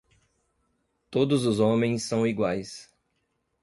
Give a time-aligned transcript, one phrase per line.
[1.11, 2.91] Todos os homens são iguais.